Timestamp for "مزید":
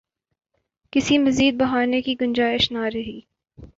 1.17-1.55